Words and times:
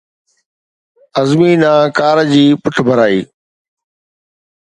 عظمي 1.19 1.51
ڏانهن 1.63 1.91
ڪار 1.99 2.17
جي 2.31 2.41
پٺڀرائي 2.61 3.19